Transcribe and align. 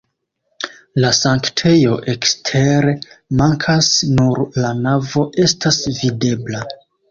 La 1.03 1.11
sanktejo 1.17 1.97
ekstere 2.13 2.95
mankas, 3.43 3.91
nur 4.17 4.43
la 4.65 4.75
navo 4.89 5.29
estas 5.47 5.81
videbla. 6.03 6.67